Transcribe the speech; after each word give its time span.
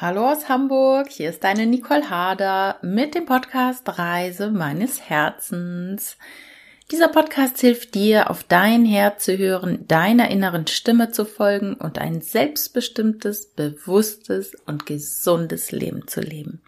Hallo 0.00 0.28
aus 0.28 0.48
Hamburg, 0.48 1.08
hier 1.08 1.30
ist 1.30 1.44
deine 1.44 1.66
Nicole 1.66 2.10
Hader 2.10 2.78
mit 2.82 3.14
dem 3.14 3.26
Podcast 3.26 3.96
Reise 3.96 4.50
meines 4.50 5.08
Herzens. 5.08 6.16
Dieser 6.90 7.06
Podcast 7.06 7.60
hilft 7.60 7.94
dir, 7.94 8.28
auf 8.28 8.42
dein 8.42 8.84
Herz 8.84 9.24
zu 9.24 9.38
hören, 9.38 9.86
deiner 9.86 10.32
inneren 10.32 10.66
Stimme 10.66 11.12
zu 11.12 11.24
folgen 11.24 11.74
und 11.74 11.98
ein 11.98 12.20
selbstbestimmtes, 12.22 13.52
bewusstes 13.52 14.56
und 14.66 14.84
gesundes 14.84 15.70
Leben 15.70 16.08
zu 16.08 16.20
leben. 16.20 16.60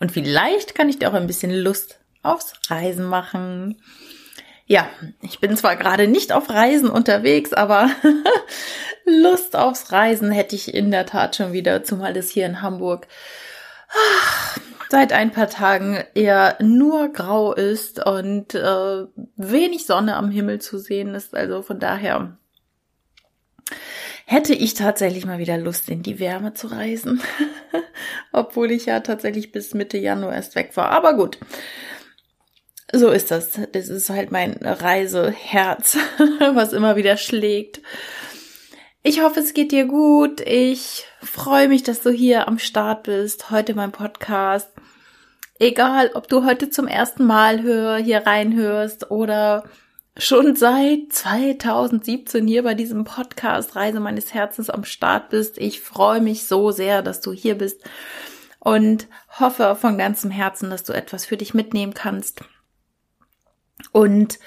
Und 0.00 0.10
vielleicht 0.10 0.74
kann 0.74 0.88
ich 0.88 0.98
dir 0.98 1.10
auch 1.10 1.14
ein 1.14 1.26
bisschen 1.26 1.52
Lust 1.52 1.98
aufs 2.22 2.54
Reisen 2.70 3.04
machen. 3.04 3.76
Ja, 4.70 4.86
ich 5.22 5.40
bin 5.40 5.56
zwar 5.56 5.76
gerade 5.76 6.08
nicht 6.08 6.30
auf 6.30 6.50
Reisen 6.50 6.90
unterwegs, 6.90 7.54
aber 7.54 7.90
Lust 9.06 9.56
aufs 9.56 9.92
Reisen 9.92 10.30
hätte 10.30 10.54
ich 10.56 10.74
in 10.74 10.90
der 10.90 11.06
Tat 11.06 11.36
schon 11.36 11.54
wieder, 11.54 11.82
zumal 11.84 12.14
es 12.18 12.30
hier 12.30 12.44
in 12.44 12.60
Hamburg 12.60 13.08
ach, 13.88 14.58
seit 14.90 15.14
ein 15.14 15.32
paar 15.32 15.48
Tagen 15.48 16.04
eher 16.14 16.58
nur 16.60 17.08
grau 17.08 17.54
ist 17.54 18.04
und 18.04 18.54
äh, 18.54 19.06
wenig 19.36 19.86
Sonne 19.86 20.16
am 20.16 20.30
Himmel 20.30 20.60
zu 20.60 20.78
sehen 20.78 21.14
ist. 21.14 21.34
Also 21.34 21.62
von 21.62 21.80
daher 21.80 22.36
hätte 24.26 24.52
ich 24.52 24.74
tatsächlich 24.74 25.24
mal 25.24 25.38
wieder 25.38 25.56
Lust, 25.56 25.88
in 25.88 26.02
die 26.02 26.20
Wärme 26.20 26.52
zu 26.52 26.66
reisen. 26.66 27.22
Obwohl 28.32 28.70
ich 28.70 28.84
ja 28.84 29.00
tatsächlich 29.00 29.50
bis 29.50 29.72
Mitte 29.72 29.96
Januar 29.96 30.34
erst 30.34 30.56
weg 30.56 30.76
war. 30.76 30.90
Aber 30.90 31.14
gut. 31.14 31.38
So 32.92 33.10
ist 33.10 33.30
das. 33.30 33.58
Das 33.72 33.88
ist 33.88 34.08
halt 34.08 34.30
mein 34.32 34.54
Reiseherz, 34.62 35.98
was 36.54 36.72
immer 36.72 36.96
wieder 36.96 37.16
schlägt. 37.16 37.82
Ich 39.02 39.22
hoffe, 39.22 39.40
es 39.40 39.54
geht 39.54 39.72
dir 39.72 39.84
gut. 39.84 40.40
Ich 40.40 41.04
freue 41.22 41.68
mich, 41.68 41.82
dass 41.82 42.00
du 42.00 42.10
hier 42.10 42.48
am 42.48 42.58
Start 42.58 43.04
bist. 43.04 43.50
Heute 43.50 43.74
mein 43.74 43.92
Podcast. 43.92 44.70
Egal, 45.58 46.10
ob 46.14 46.28
du 46.28 46.44
heute 46.44 46.70
zum 46.70 46.86
ersten 46.86 47.24
Mal 47.24 47.62
hör, 47.62 47.96
hier 47.96 48.26
reinhörst 48.26 49.10
oder 49.10 49.64
schon 50.16 50.56
seit 50.56 51.12
2017 51.12 52.46
hier 52.46 52.62
bei 52.62 52.74
diesem 52.74 53.04
Podcast 53.04 53.76
Reise 53.76 54.00
meines 54.00 54.34
Herzens 54.34 54.70
am 54.70 54.84
Start 54.84 55.30
bist. 55.30 55.58
Ich 55.58 55.80
freue 55.80 56.20
mich 56.20 56.46
so 56.46 56.70
sehr, 56.70 57.02
dass 57.02 57.20
du 57.20 57.32
hier 57.32 57.56
bist 57.56 57.82
und 58.60 59.08
hoffe 59.38 59.76
von 59.76 59.98
ganzem 59.98 60.30
Herzen, 60.30 60.70
dass 60.70 60.84
du 60.84 60.92
etwas 60.92 61.26
für 61.26 61.36
dich 61.36 61.54
mitnehmen 61.54 61.94
kannst. 61.94 62.40
Und 63.92 64.38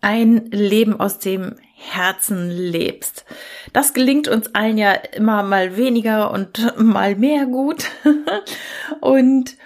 ein 0.00 0.46
Leben 0.50 0.98
aus 1.00 1.18
dem 1.18 1.56
Herzen 1.74 2.50
lebst. 2.50 3.24
Das 3.72 3.92
gelingt 3.92 4.28
uns 4.28 4.54
allen 4.54 4.78
ja 4.78 4.92
immer 4.92 5.42
mal 5.42 5.76
weniger 5.76 6.30
und 6.30 6.74
mal 6.78 7.16
mehr 7.16 7.46
gut. 7.46 7.90
und 9.00 9.56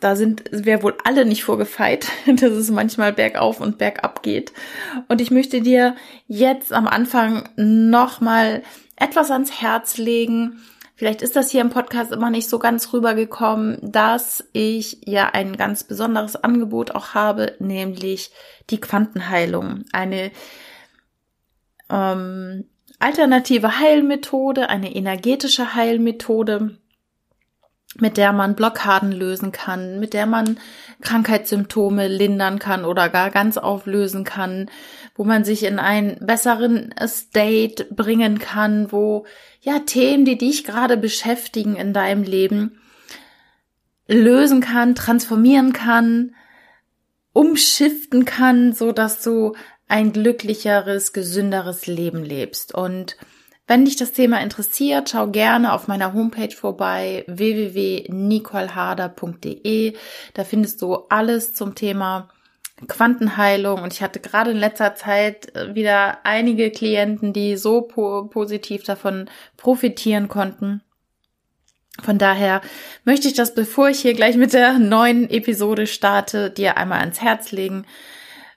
da 0.00 0.14
sind 0.16 0.44
wir 0.50 0.82
wohl 0.82 0.96
alle 1.04 1.24
nicht 1.24 1.44
vorgefeit, 1.44 2.08
dass 2.26 2.52
es 2.52 2.70
manchmal 2.70 3.12
bergauf 3.12 3.60
und 3.60 3.78
bergab 3.78 4.22
geht. 4.22 4.52
Und 5.08 5.20
ich 5.20 5.30
möchte 5.30 5.60
dir 5.60 5.96
jetzt 6.26 6.72
am 6.72 6.86
Anfang 6.86 7.48
nochmal 7.56 8.62
etwas 8.96 9.30
ans 9.30 9.60
Herz 9.60 9.98
legen, 9.98 10.62
Vielleicht 10.96 11.20
ist 11.20 11.36
das 11.36 11.50
hier 11.50 11.60
im 11.60 11.68
Podcast 11.68 12.10
immer 12.10 12.30
nicht 12.30 12.48
so 12.48 12.58
ganz 12.58 12.92
rübergekommen, 12.94 13.78
dass 13.82 14.42
ich 14.52 15.02
ja 15.04 15.28
ein 15.28 15.56
ganz 15.58 15.84
besonderes 15.84 16.36
Angebot 16.36 16.92
auch 16.92 17.12
habe, 17.12 17.54
nämlich 17.58 18.30
die 18.70 18.80
Quantenheilung. 18.80 19.84
Eine 19.92 20.30
ähm, 21.90 22.64
alternative 22.98 23.78
Heilmethode, 23.78 24.70
eine 24.70 24.96
energetische 24.96 25.74
Heilmethode, 25.74 26.78
mit 27.98 28.16
der 28.16 28.32
man 28.32 28.54
Blockaden 28.54 29.12
lösen 29.12 29.52
kann, 29.52 30.00
mit 30.00 30.12
der 30.14 30.26
man 30.26 30.58
Krankheitssymptome 31.00 32.08
lindern 32.08 32.58
kann 32.58 32.84
oder 32.84 33.08
gar 33.08 33.30
ganz 33.30 33.58
auflösen 33.58 34.24
kann, 34.24 34.70
wo 35.14 35.24
man 35.24 35.44
sich 35.44 35.64
in 35.64 35.78
einen 35.78 36.18
besseren 36.24 36.94
State 37.06 37.86
bringen 37.90 38.38
kann, 38.38 38.92
wo 38.92 39.24
ja 39.66 39.80
Themen, 39.80 40.24
die 40.24 40.38
dich 40.38 40.64
gerade 40.64 40.96
beschäftigen 40.96 41.76
in 41.76 41.92
deinem 41.92 42.22
Leben, 42.22 42.80
lösen 44.06 44.60
kann, 44.60 44.94
transformieren 44.94 45.72
kann, 45.72 46.36
umschiften 47.32 48.24
kann, 48.24 48.72
so 48.72 48.92
dass 48.92 49.20
du 49.22 49.56
ein 49.88 50.12
glücklicheres, 50.12 51.12
gesünderes 51.12 51.88
Leben 51.88 52.22
lebst. 52.22 52.72
Und 52.74 53.16
wenn 53.66 53.84
dich 53.84 53.96
das 53.96 54.12
Thema 54.12 54.40
interessiert, 54.40 55.10
schau 55.10 55.26
gerne 55.26 55.72
auf 55.72 55.88
meiner 55.88 56.12
Homepage 56.12 56.54
vorbei 56.54 57.24
www.nicoleharder.de. 57.26 59.96
Da 60.34 60.44
findest 60.44 60.80
du 60.80 60.94
alles 61.08 61.54
zum 61.54 61.74
Thema 61.74 62.28
Quantenheilung 62.88 63.82
und 63.82 63.92
ich 63.92 64.02
hatte 64.02 64.20
gerade 64.20 64.50
in 64.50 64.58
letzter 64.58 64.94
Zeit 64.94 65.54
äh, 65.56 65.74
wieder 65.74 66.18
einige 66.24 66.70
Klienten, 66.70 67.32
die 67.32 67.56
so 67.56 67.82
po 67.82 68.24
positiv 68.24 68.84
davon 68.84 69.30
profitieren 69.56 70.28
konnten. 70.28 70.82
Von 72.02 72.18
daher 72.18 72.60
möchte 73.04 73.28
ich 73.28 73.34
das, 73.34 73.54
bevor 73.54 73.88
ich 73.88 74.00
hier 74.00 74.12
gleich 74.12 74.36
mit 74.36 74.52
der 74.52 74.78
neuen 74.78 75.30
Episode 75.30 75.86
starte, 75.86 76.50
dir 76.50 76.76
einmal 76.76 77.00
ans 77.00 77.22
Herz 77.22 77.52
legen. 77.52 77.86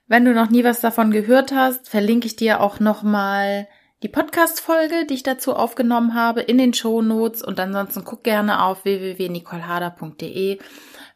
Wenn 0.07 0.25
du 0.25 0.33
noch 0.33 0.49
nie 0.49 0.65
was 0.65 0.81
davon 0.81 1.11
gehört 1.11 1.53
hast, 1.53 1.87
verlinke 1.87 2.27
ich 2.27 2.35
dir 2.35 2.59
auch 2.59 2.81
nochmal 2.81 3.67
die 4.03 4.09
Podcast-Folge, 4.09 5.05
die 5.05 5.13
ich 5.13 5.23
dazu 5.23 5.55
aufgenommen 5.55 6.13
habe, 6.13 6.41
in 6.41 6.57
den 6.57 6.73
Show 6.73 7.01
Notes 7.01 7.41
und 7.41 7.59
ansonsten 7.59 8.03
guck 8.03 8.23
gerne 8.23 8.63
auf 8.63 8.83
www.nicolehader.de 8.83 10.59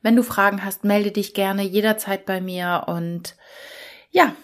wenn 0.04 0.16
du 0.16 0.22
Fragen 0.22 0.64
hast, 0.64 0.84
melde 0.84 1.12
dich 1.12 1.34
gerne 1.34 1.64
jederzeit 1.64 2.26
bei 2.26 2.42
mir 2.42 2.84
und 2.88 3.36
ja, 4.12 4.36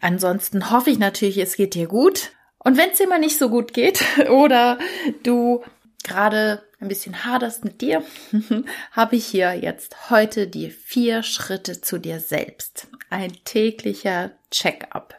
ansonsten 0.00 0.70
hoffe 0.70 0.90
ich 0.90 0.98
natürlich, 0.98 1.38
es 1.38 1.56
geht 1.56 1.74
dir 1.74 1.86
gut. 1.86 2.32
Und 2.58 2.76
wenn 2.76 2.90
es 2.90 2.98
dir 2.98 3.08
mal 3.08 3.18
nicht 3.18 3.38
so 3.38 3.48
gut 3.48 3.72
geht 3.72 4.04
oder 4.28 4.78
du 5.22 5.62
gerade 6.04 6.62
ein 6.80 6.88
bisschen 6.88 7.24
haderst 7.24 7.64
mit 7.64 7.80
dir, 7.80 8.02
habe 8.92 9.16
ich 9.16 9.26
hier 9.26 9.54
jetzt 9.54 10.10
heute 10.10 10.46
die 10.46 10.70
vier 10.70 11.22
Schritte 11.22 11.80
zu 11.80 11.98
dir 11.98 12.20
selbst. 12.20 12.88
Ein 13.08 13.32
täglicher 13.44 14.32
Check-up. 14.50 15.16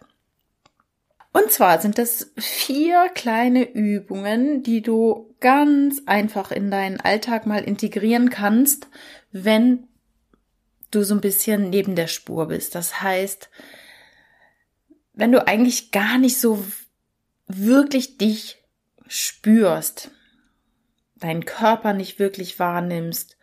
Und 1.33 1.49
zwar 1.51 1.79
sind 1.79 1.97
das 1.97 2.31
vier 2.37 3.09
kleine 3.13 3.63
Übungen, 3.63 4.63
die 4.63 4.81
du 4.81 5.33
ganz 5.39 6.01
einfach 6.05 6.51
in 6.51 6.69
deinen 6.69 6.99
Alltag 6.99 7.45
mal 7.45 7.63
integrieren 7.63 8.29
kannst, 8.29 8.87
wenn 9.31 9.87
du 10.91 11.03
so 11.03 11.15
ein 11.15 11.21
bisschen 11.21 11.69
neben 11.69 11.95
der 11.95 12.07
Spur 12.07 12.47
bist. 12.47 12.75
Das 12.75 13.01
heißt, 13.01 13.49
wenn 15.13 15.31
du 15.31 15.47
eigentlich 15.47 15.91
gar 15.91 16.17
nicht 16.17 16.39
so 16.39 16.63
wirklich 17.47 18.17
dich 18.17 18.57
spürst, 19.07 20.11
deinen 21.15 21.45
Körper 21.45 21.93
nicht 21.93 22.19
wirklich 22.19 22.59
wahrnimmst, 22.59 23.37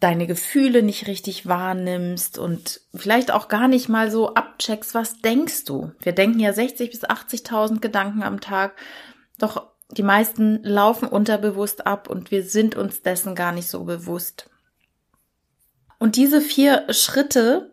deine 0.00 0.26
Gefühle 0.26 0.82
nicht 0.82 1.06
richtig 1.06 1.46
wahrnimmst 1.46 2.38
und 2.38 2.82
vielleicht 2.94 3.30
auch 3.30 3.48
gar 3.48 3.66
nicht 3.66 3.88
mal 3.88 4.10
so 4.10 4.34
abcheckst, 4.34 4.94
was 4.94 5.20
denkst 5.20 5.64
du? 5.64 5.92
Wir 6.00 6.12
denken 6.12 6.38
ja 6.38 6.52
60 6.52 6.90
bis 6.90 7.04
80.000 7.04 7.80
Gedanken 7.80 8.22
am 8.22 8.40
Tag, 8.40 8.76
doch 9.38 9.70
die 9.90 10.02
meisten 10.02 10.62
laufen 10.62 11.08
unterbewusst 11.08 11.86
ab 11.86 12.10
und 12.10 12.30
wir 12.30 12.42
sind 12.42 12.74
uns 12.74 13.02
dessen 13.02 13.34
gar 13.34 13.52
nicht 13.52 13.68
so 13.68 13.84
bewusst. 13.84 14.50
Und 15.98 16.16
diese 16.16 16.40
vier 16.40 16.86
Schritte 16.90 17.72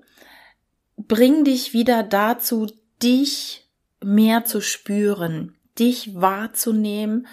bringen 0.97 1.43
dich 1.43 1.73
wieder 1.73 2.03
dazu, 2.03 2.67
dich 3.01 3.69
mehr 4.01 4.45
zu 4.45 4.61
spüren, 4.61 5.55
dich 5.77 6.15
wahrzunehmen 6.15 7.27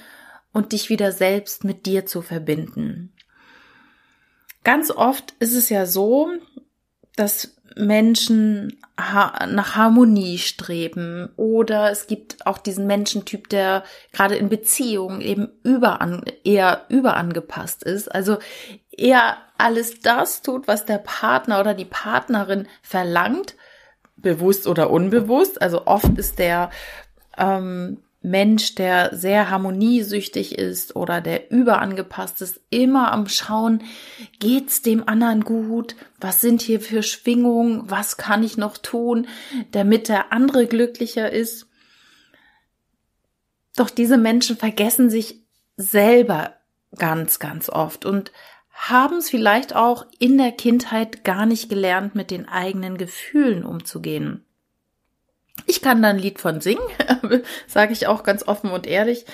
und 0.52 0.72
dich 0.72 0.88
wieder 0.88 1.12
selbst 1.12 1.64
mit 1.64 1.86
dir 1.86 2.06
zu 2.06 2.22
verbinden. 2.22 3.12
Ganz 4.64 4.90
oft 4.90 5.34
ist 5.38 5.54
es 5.54 5.68
ja 5.68 5.86
so, 5.86 6.30
dass 7.16 7.56
Menschen 7.76 8.78
nach 8.96 9.76
Harmonie 9.76 10.38
streben 10.38 11.30
oder 11.36 11.90
es 11.90 12.06
gibt 12.06 12.46
auch 12.46 12.58
diesen 12.58 12.86
Menschentyp, 12.86 13.48
der 13.48 13.84
gerade 14.12 14.36
in 14.36 14.48
Beziehungen 14.48 15.20
eben 15.20 15.48
überan, 15.62 16.22
eher 16.44 16.84
überangepasst 16.88 17.82
ist, 17.82 18.14
also 18.14 18.38
eher 18.90 19.38
alles 19.58 20.00
das 20.00 20.42
tut, 20.42 20.68
was 20.68 20.86
der 20.86 20.98
Partner 20.98 21.60
oder 21.60 21.74
die 21.74 21.84
Partnerin 21.84 22.68
verlangt, 22.82 23.56
bewusst 24.16 24.66
oder 24.66 24.90
unbewusst. 24.90 25.60
Also 25.60 25.86
oft 25.86 26.18
ist 26.18 26.38
der 26.38 26.70
ähm, 27.38 27.98
Mensch, 28.22 28.74
der 28.74 29.16
sehr 29.16 29.48
harmoniesüchtig 29.48 30.58
ist 30.58 30.94
oder 30.94 31.22
der 31.22 31.50
überangepasst 31.50 32.42
ist, 32.42 32.60
immer 32.68 33.12
am 33.12 33.28
Schauen, 33.28 33.82
geht's 34.38 34.82
dem 34.82 35.08
anderen 35.08 35.42
gut? 35.42 35.96
Was 36.20 36.42
sind 36.42 36.60
hier 36.60 36.80
für 36.80 37.02
Schwingungen? 37.02 37.90
Was 37.90 38.18
kann 38.18 38.42
ich 38.42 38.58
noch 38.58 38.76
tun, 38.76 39.26
damit 39.70 40.08
der 40.08 40.32
andere 40.32 40.66
glücklicher 40.66 41.30
ist? 41.32 41.66
Doch 43.76 43.88
diese 43.88 44.18
Menschen 44.18 44.58
vergessen 44.58 45.08
sich 45.08 45.46
selber 45.76 46.56
ganz, 46.98 47.38
ganz 47.38 47.70
oft 47.70 48.04
und 48.04 48.32
haben 48.70 49.16
es 49.16 49.30
vielleicht 49.30 49.74
auch 49.74 50.06
in 50.18 50.36
der 50.36 50.52
Kindheit 50.52 51.24
gar 51.24 51.46
nicht 51.46 51.70
gelernt, 51.70 52.14
mit 52.14 52.30
den 52.30 52.48
eigenen 52.48 52.98
Gefühlen 52.98 53.64
umzugehen. 53.64 54.44
Ich 55.66 55.82
kann 55.82 56.02
da 56.02 56.08
ein 56.08 56.18
Lied 56.18 56.38
von 56.38 56.60
singen, 56.60 56.82
sage 57.66 57.92
ich 57.92 58.06
auch 58.06 58.22
ganz 58.22 58.46
offen 58.46 58.70
und 58.70 58.86
ehrlich. 58.86 59.24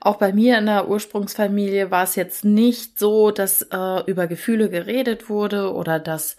Auch 0.00 0.16
bei 0.16 0.32
mir 0.32 0.58
in 0.58 0.66
der 0.66 0.88
Ursprungsfamilie 0.88 1.90
war 1.90 2.04
es 2.04 2.16
jetzt 2.16 2.44
nicht 2.44 2.98
so, 2.98 3.30
dass 3.30 3.62
äh, 3.62 4.02
über 4.06 4.26
Gefühle 4.26 4.68
geredet 4.70 5.28
wurde 5.28 5.72
oder 5.72 5.98
dass 5.98 6.36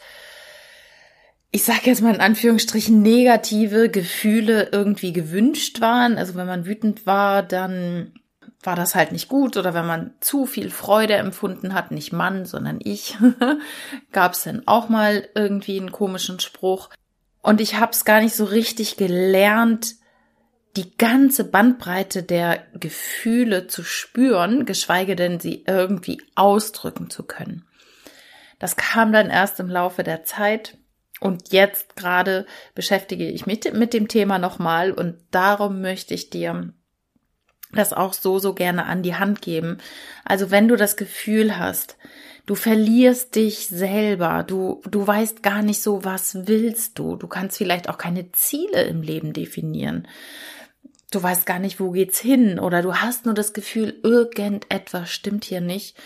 ich 1.51 1.63
sage 1.63 1.83
jetzt 1.85 2.01
mal 2.01 2.13
in 2.13 2.21
Anführungsstrichen 2.21 3.01
negative 3.01 3.89
Gefühle 3.89 4.69
irgendwie 4.71 5.13
gewünscht 5.13 5.79
waren. 5.81 6.17
Also 6.17 6.35
wenn 6.35 6.47
man 6.47 6.65
wütend 6.65 7.05
war, 7.05 7.41
dann 7.41 8.13
war 8.61 8.75
das 8.75 8.95
halt 8.95 9.11
nicht 9.11 9.29
gut 9.29 9.55
oder 9.55 9.73
wenn 9.73 9.85
man 9.85 10.13
zu 10.19 10.45
viel 10.45 10.69
Freude 10.69 11.13
empfunden 11.13 11.73
hat, 11.73 11.91
nicht 11.91 12.11
Mann, 12.11 12.45
sondern 12.45 12.79
ich, 12.83 13.17
gab 14.11 14.33
es 14.33 14.43
dann 14.43 14.63
auch 14.67 14.89
mal 14.89 15.29
irgendwie 15.35 15.79
einen 15.79 15.91
komischen 15.91 16.39
Spruch. 16.39 16.89
Und 17.41 17.61
ich 17.61 17.75
habe 17.75 17.91
es 17.91 18.05
gar 18.05 18.21
nicht 18.21 18.35
so 18.35 18.45
richtig 18.45 18.97
gelernt, 18.97 19.95
die 20.75 20.95
ganze 20.97 21.43
Bandbreite 21.43 22.21
der 22.23 22.63
Gefühle 22.73 23.67
zu 23.67 23.83
spüren, 23.83 24.65
geschweige 24.65 25.15
denn 25.15 25.39
sie 25.39 25.63
irgendwie 25.65 26.21
ausdrücken 26.35 27.09
zu 27.09 27.23
können. 27.23 27.65
Das 28.59 28.75
kam 28.75 29.11
dann 29.11 29.29
erst 29.29 29.59
im 29.59 29.69
Laufe 29.69 30.03
der 30.03 30.23
Zeit 30.23 30.77
und 31.19 31.51
jetzt 31.51 31.95
gerade 31.95 32.45
beschäftige 32.75 33.27
ich 33.27 33.45
mich 33.45 33.71
mit 33.73 33.93
dem 33.93 34.07
Thema 34.07 34.37
nochmal 34.37 34.91
und 34.91 35.17
darum 35.31 35.81
möchte 35.81 36.13
ich 36.13 36.29
dir 36.29 36.73
das 37.71 37.93
auch 37.93 38.13
so, 38.13 38.39
so 38.39 38.53
gerne 38.53 38.85
an 38.85 39.03
die 39.03 39.15
Hand 39.15 39.41
geben. 39.41 39.77
Also 40.23 40.51
wenn 40.51 40.67
du 40.67 40.75
das 40.75 40.95
Gefühl 40.95 41.57
hast, 41.57 41.97
du 42.45 42.55
verlierst 42.55 43.35
dich 43.35 43.67
selber, 43.67 44.43
du, 44.43 44.81
du 44.89 45.05
weißt 45.05 45.43
gar 45.43 45.61
nicht 45.61 45.81
so, 45.81 46.03
was 46.03 46.47
willst 46.47 46.97
du, 46.97 47.15
du 47.15 47.27
kannst 47.27 47.57
vielleicht 47.57 47.89
auch 47.89 47.97
keine 47.97 48.31
Ziele 48.31 48.83
im 48.83 49.01
Leben 49.01 49.33
definieren. 49.33 50.07
Du 51.11 51.23
weißt 51.23 51.45
gar 51.45 51.59
nicht, 51.59 51.79
wo 51.79 51.91
geht's 51.91 52.19
hin 52.19 52.59
oder 52.59 52.81
du 52.81 52.95
hast 52.95 53.25
nur 53.25 53.33
das 53.33 53.53
Gefühl, 53.53 53.99
irgendetwas 54.03 55.09
stimmt 55.09 55.45
hier 55.45 55.61
nicht. 55.61 55.97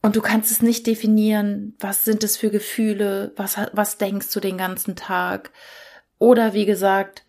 Und 0.00 0.16
du 0.16 0.20
kannst 0.20 0.50
es 0.50 0.62
nicht 0.62 0.86
definieren, 0.86 1.74
was 1.80 2.04
sind 2.04 2.22
es 2.24 2.36
für 2.36 2.50
Gefühle, 2.50 3.32
was, 3.36 3.56
was 3.72 3.98
denkst 3.98 4.32
du 4.32 4.40
den 4.40 4.56
ganzen 4.56 4.96
Tag. 4.96 5.50
Oder 6.18 6.52
wie 6.52 6.66
gesagt, 6.66 7.24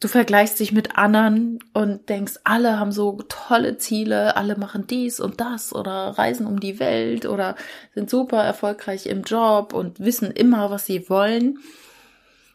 du 0.00 0.08
vergleichst 0.08 0.58
dich 0.58 0.72
mit 0.72 0.96
anderen 0.96 1.58
und 1.74 2.08
denkst, 2.08 2.34
alle 2.44 2.78
haben 2.80 2.90
so 2.90 3.20
tolle 3.28 3.76
Ziele, 3.76 4.36
alle 4.36 4.56
machen 4.56 4.86
dies 4.86 5.20
und 5.20 5.40
das 5.40 5.74
oder 5.74 6.18
reisen 6.18 6.46
um 6.46 6.58
die 6.58 6.80
Welt 6.80 7.26
oder 7.26 7.54
sind 7.94 8.10
super 8.10 8.42
erfolgreich 8.42 9.06
im 9.06 9.22
Job 9.22 9.74
und 9.74 10.00
wissen 10.00 10.30
immer, 10.30 10.70
was 10.70 10.86
sie 10.86 11.08
wollen, 11.10 11.58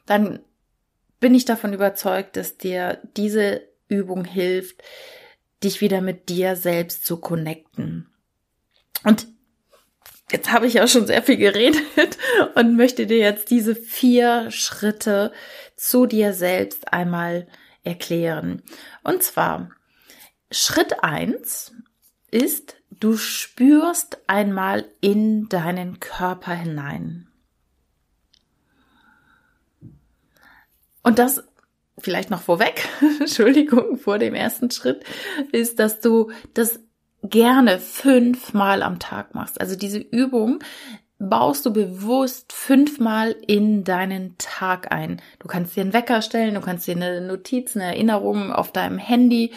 dann 0.05 0.39
bin 1.19 1.35
ich 1.35 1.45
davon 1.45 1.73
überzeugt, 1.73 2.35
dass 2.35 2.57
dir 2.57 2.99
diese 3.15 3.61
Übung 3.87 4.25
hilft, 4.25 4.81
dich 5.63 5.81
wieder 5.81 6.01
mit 6.01 6.29
dir 6.29 6.55
selbst 6.55 7.05
zu 7.05 7.17
connecten. 7.17 8.09
Und 9.03 9.27
jetzt 10.31 10.51
habe 10.51 10.67
ich 10.67 10.75
ja 10.75 10.87
schon 10.87 11.07
sehr 11.07 11.23
viel 11.23 11.37
geredet 11.37 11.83
und 12.55 12.75
möchte 12.75 13.07
dir 13.07 13.17
jetzt 13.17 13.51
diese 13.51 13.75
vier 13.75 14.49
Schritte 14.51 15.31
zu 15.75 16.05
dir 16.05 16.33
selbst 16.33 16.91
einmal 16.93 17.47
erklären. 17.83 18.63
Und 19.03 19.23
zwar, 19.23 19.69
Schritt 20.51 21.03
eins 21.03 21.73
ist, 22.31 22.75
du 22.89 23.17
spürst 23.17 24.17
einmal 24.27 24.85
in 25.01 25.47
deinen 25.49 25.99
Körper 25.99 26.53
hinein. 26.53 27.27
Und 31.03 31.19
das 31.19 31.43
vielleicht 31.99 32.29
noch 32.29 32.41
vorweg, 32.41 32.87
Entschuldigung, 33.19 33.97
vor 33.97 34.17
dem 34.17 34.33
ersten 34.33 34.71
Schritt, 34.71 35.03
ist, 35.51 35.79
dass 35.79 35.99
du 35.99 36.31
das 36.53 36.79
gerne 37.29 37.79
fünfmal 37.79 38.83
am 38.83 38.99
Tag 38.99 39.35
machst. 39.35 39.59
Also 39.59 39.75
diese 39.75 39.99
Übung 39.99 40.59
baust 41.17 41.65
du 41.65 41.71
bewusst 41.71 42.51
fünfmal 42.51 43.35
in 43.47 43.83
deinen 43.83 44.37
Tag 44.37 44.91
ein. 44.91 45.21
Du 45.39 45.47
kannst 45.47 45.75
dir 45.75 45.81
einen 45.81 45.93
Wecker 45.93 46.21
stellen, 46.21 46.55
du 46.55 46.61
kannst 46.61 46.87
dir 46.87 46.95
eine 46.95 47.21
Notiz, 47.21 47.75
eine 47.75 47.85
Erinnerung 47.85 48.51
auf 48.51 48.71
deinem 48.71 48.97
Handy 48.97 49.53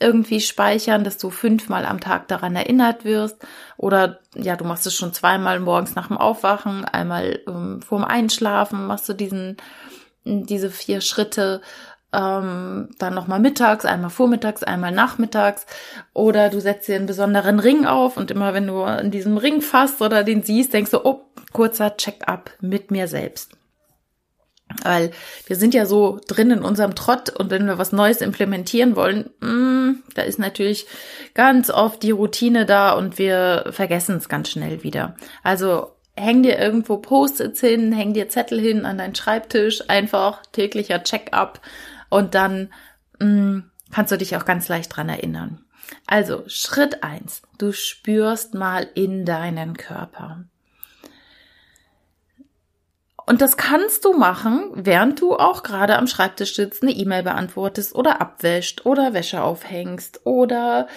irgendwie 0.00 0.40
speichern, 0.40 1.02
dass 1.02 1.18
du 1.18 1.30
fünfmal 1.30 1.84
am 1.84 2.00
Tag 2.00 2.28
daran 2.28 2.54
erinnert 2.54 3.04
wirst. 3.04 3.44
Oder 3.76 4.20
ja, 4.34 4.54
du 4.56 4.64
machst 4.64 4.86
es 4.86 4.94
schon 4.94 5.12
zweimal 5.12 5.58
morgens 5.60 5.94
nach 5.94 6.08
dem 6.08 6.18
Aufwachen, 6.18 6.84
einmal 6.84 7.40
ähm, 7.48 7.82
vorm 7.82 8.04
Einschlafen 8.04 8.86
machst 8.86 9.08
du 9.08 9.12
diesen, 9.14 9.56
diese 10.24 10.70
vier 10.70 11.00
Schritte 11.00 11.62
ähm, 12.12 12.88
dann 12.98 13.14
nochmal 13.14 13.40
mittags, 13.40 13.84
einmal 13.84 14.10
vormittags, 14.10 14.62
einmal 14.62 14.92
nachmittags. 14.92 15.66
Oder 16.14 16.48
du 16.48 16.60
setzt 16.60 16.88
dir 16.88 16.96
einen 16.96 17.06
besonderen 17.06 17.60
Ring 17.60 17.86
auf 17.86 18.16
und 18.16 18.30
immer 18.30 18.54
wenn 18.54 18.66
du 18.66 18.82
in 18.84 19.10
diesem 19.10 19.36
Ring 19.36 19.60
fasst 19.60 20.00
oder 20.00 20.24
den 20.24 20.42
siehst, 20.42 20.72
denkst 20.72 20.90
du, 20.90 21.04
oh, 21.04 21.20
kurzer 21.52 21.96
Check-up 21.96 22.50
mit 22.60 22.90
mir 22.90 23.08
selbst. 23.08 23.52
Weil 24.82 25.12
wir 25.46 25.56
sind 25.56 25.72
ja 25.72 25.86
so 25.86 26.20
drin 26.26 26.50
in 26.50 26.62
unserem 26.62 26.94
Trott 26.94 27.30
und 27.30 27.50
wenn 27.50 27.66
wir 27.66 27.78
was 27.78 27.92
Neues 27.92 28.20
implementieren 28.20 28.96
wollen, 28.96 29.30
mh, 29.40 29.50
mm, 29.50 30.02
da 30.14 30.22
ist 30.22 30.38
natürlich 30.38 30.86
ganz 31.34 31.70
oft 31.70 32.02
die 32.02 32.10
Routine 32.10 32.66
da 32.66 32.92
und 32.92 33.18
wir 33.18 33.66
vergessen 33.70 34.16
es 34.16 34.28
ganz 34.28 34.50
schnell 34.50 34.82
wieder. 34.82 35.16
Also 35.42 35.92
häng 36.16 36.42
dir 36.42 36.58
irgendwo 36.58 36.98
Post-its 36.98 37.60
hin, 37.60 37.92
häng 37.92 38.12
dir 38.12 38.28
Zettel 38.28 38.60
hin 38.60 38.84
an 38.84 38.98
deinen 38.98 39.14
Schreibtisch, 39.14 39.88
einfach 39.88 40.42
täglicher 40.52 41.02
Check-up 41.02 41.60
und 42.08 42.34
dann 42.34 42.72
mh, 43.20 43.26
mm, 43.26 43.70
kannst 43.90 44.12
du 44.12 44.18
dich 44.18 44.36
auch 44.36 44.44
ganz 44.44 44.68
leicht 44.68 44.94
dran 44.94 45.08
erinnern. 45.08 45.64
Also 46.06 46.44
Schritt 46.46 47.02
eins: 47.02 47.42
Du 47.58 47.72
spürst 47.72 48.54
mal 48.54 48.86
in 48.94 49.24
deinen 49.24 49.76
Körper. 49.76 50.44
Und 53.28 53.42
das 53.42 53.58
kannst 53.58 54.06
du 54.06 54.14
machen, 54.14 54.70
während 54.72 55.20
du 55.20 55.36
auch 55.36 55.62
gerade 55.62 55.98
am 55.98 56.06
Schreibtisch 56.06 56.54
sitzt, 56.54 56.82
eine 56.82 56.92
E-Mail 56.92 57.22
beantwortest 57.22 57.94
oder 57.94 58.22
abwäscht 58.22 58.86
oder 58.86 59.12
Wäsche 59.12 59.42
aufhängst 59.42 60.22
oder 60.24 60.88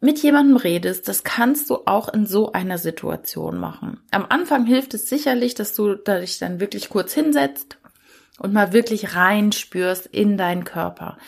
mit 0.00 0.22
jemandem 0.22 0.56
redest. 0.56 1.08
Das 1.08 1.24
kannst 1.24 1.68
du 1.68 1.80
auch 1.84 2.08
in 2.08 2.24
so 2.24 2.52
einer 2.52 2.78
Situation 2.78 3.58
machen. 3.58 4.00
Am 4.12 4.24
Anfang 4.30 4.64
hilft 4.64 4.94
es 4.94 5.10
sicherlich, 5.10 5.54
dass 5.54 5.74
du 5.74 5.94
dich 5.94 6.38
dann 6.38 6.58
wirklich 6.58 6.88
kurz 6.88 7.12
hinsetzt 7.12 7.76
und 8.38 8.52
mal 8.52 8.72
wirklich 8.72 9.14
reinspürst 9.14 10.06
in 10.06 10.36
deinen 10.36 10.64
Körper. 10.64 11.18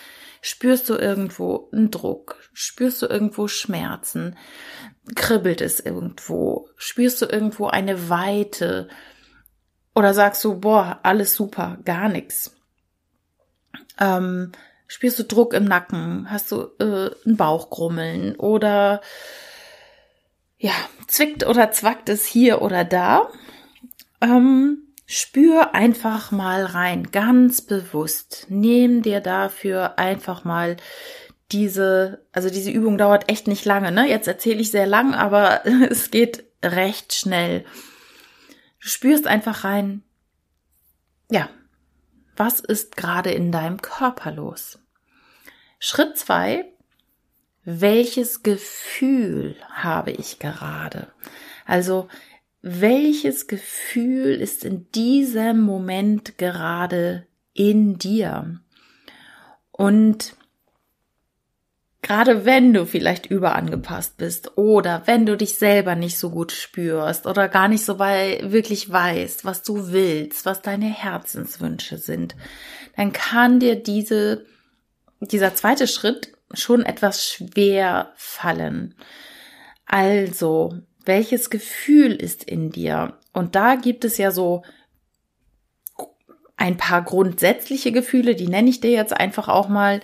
Spürst 0.43 0.89
du 0.89 0.95
irgendwo 0.95 1.69
einen 1.73 1.91
Druck? 1.91 2.37
Spürst 2.53 3.03
du 3.03 3.07
irgendwo 3.07 3.47
Schmerzen? 3.47 4.37
Kribbelt 5.15 5.61
es 5.61 5.81
irgendwo? 5.81 6.69
Spürst 6.77 7.21
du 7.21 7.27
irgendwo 7.27 7.67
eine 7.67 8.09
Weite? 8.09 8.89
Oder 9.95 10.15
sagst 10.15 10.43
du, 10.45 10.61
boah, 10.61 11.01
alles 11.03 11.35
super, 11.35 11.79
gar 11.85 12.09
nichts? 12.09 12.57
Ähm, 13.99 14.53
spürst 14.87 15.19
du 15.19 15.25
Druck 15.25 15.53
im 15.53 15.65
Nacken? 15.65 16.31
Hast 16.31 16.53
du 16.53 16.71
äh, 16.79 17.11
ein 17.27 17.37
Bauchgrummeln? 17.37 18.37
Oder 18.37 19.03
ja, 20.57 20.73
zwickt 21.07 21.47
oder 21.47 21.71
zwackt 21.71 22.09
es 22.09 22.25
hier 22.25 22.63
oder 22.63 22.85
da? 22.85 23.29
Ähm, 24.23 24.90
Spür 25.13 25.75
einfach 25.75 26.31
mal 26.31 26.65
rein, 26.65 27.11
ganz 27.11 27.63
bewusst. 27.63 28.47
Nimm 28.49 29.03
dir 29.03 29.21
dafür 29.21 29.99
einfach 29.99 30.45
mal 30.45 30.77
diese, 31.51 32.25
also 32.31 32.49
diese 32.49 32.71
Übung 32.71 32.97
dauert 32.97 33.29
echt 33.29 33.49
nicht 33.49 33.65
lange, 33.65 33.91
ne? 33.91 34.09
Jetzt 34.09 34.29
erzähle 34.29 34.61
ich 34.61 34.71
sehr 34.71 34.87
lang, 34.87 35.15
aber 35.15 35.67
es 35.91 36.13
geht 36.13 36.45
recht 36.65 37.13
schnell. 37.13 37.65
Du 38.81 38.87
spürst 38.87 39.27
einfach 39.27 39.65
rein, 39.65 40.05
ja, 41.29 41.49
was 42.37 42.61
ist 42.61 42.97
gerade 42.97 43.33
in 43.33 43.51
deinem 43.51 43.83
Körper 43.83 44.31
los? 44.31 44.79
Schritt 45.81 46.19
zwei, 46.19 46.67
welches 47.65 48.45
Gefühl 48.45 49.57
habe 49.73 50.13
ich 50.13 50.39
gerade? 50.39 51.09
Also 51.67 52.09
welches 52.63 53.47
Gefühl 53.47 54.41
ist 54.41 54.65
in 54.65 54.91
diesem 54.93 55.63
Moment 55.63 56.37
gerade 56.39 57.27
in 57.55 57.99
dir? 57.99 58.61
Und 59.71 60.37
gerade 62.03 62.45
wenn 62.45 62.75
du 62.75 62.87
vielleicht 62.87 63.27
überangepasst 63.27 64.17
bist 64.19 64.59
oder 64.59 65.03
wenn 65.07 65.27
du 65.27 65.37
dich 65.37 65.55
selber 65.57 65.95
nicht 65.95 66.19
so 66.19 66.31
gut 66.31 66.53
spürst 66.53 67.27
oder 67.27 67.49
gar 67.49 67.69
nicht 67.69 67.85
so 67.85 67.99
wirklich 67.99 68.91
weißt, 68.91 69.45
was 69.45 69.63
du 69.63 69.91
willst, 69.93 70.45
was 70.45 70.61
deine 70.61 70.89
Herzenswünsche 70.89 71.99
sind, 71.99 72.37
dann 72.97 73.13
kann 73.13 73.61
dir 73.61 73.77
diese, 73.77 74.45
dieser 75.21 75.55
zweite 75.55 75.87
Schritt 75.87 76.33
schon 76.53 76.85
etwas 76.85 77.25
schwer 77.25 78.13
fallen. 78.17 78.95
Also, 79.87 80.75
welches 81.05 81.51
Gefühl 81.51 82.13
ist 82.13 82.45
in 82.45 82.71
dir? 82.71 83.19
Und 83.33 83.55
da 83.55 83.75
gibt 83.77 84.05
es 84.05 84.19
ja 84.19 84.31
so 84.31 84.63
ein 86.61 86.77
paar 86.77 87.03
grundsätzliche 87.03 87.91
Gefühle, 87.91 88.35
die 88.35 88.47
nenne 88.47 88.69
ich 88.69 88.81
dir 88.81 88.91
jetzt 88.91 89.15
einfach 89.15 89.49
auch 89.49 89.69
mal 89.69 90.01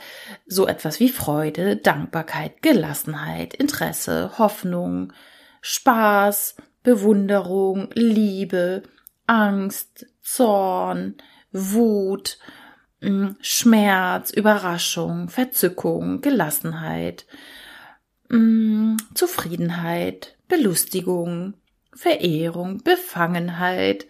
so 0.46 0.66
etwas 0.66 1.00
wie 1.00 1.10
Freude, 1.10 1.76
Dankbarkeit, 1.76 2.62
Gelassenheit, 2.62 3.52
Interesse, 3.52 4.38
Hoffnung, 4.38 5.12
Spaß, 5.60 6.56
Bewunderung, 6.82 7.90
Liebe, 7.92 8.84
Angst, 9.26 10.06
Zorn, 10.22 11.16
Wut, 11.52 12.38
mm, 13.02 13.32
Schmerz, 13.40 14.30
Überraschung, 14.30 15.28
Verzückung, 15.28 16.22
Gelassenheit, 16.22 17.26
mm, 18.30 18.96
Zufriedenheit, 19.14 20.35
Belustigung, 20.48 21.54
Verehrung, 21.92 22.82
Befangenheit, 22.82 24.06